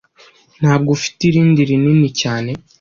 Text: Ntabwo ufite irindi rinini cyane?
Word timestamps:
Ntabwo 0.59 0.89
ufite 0.97 1.21
irindi 1.29 1.61
rinini 1.69 2.09
cyane? 2.21 2.51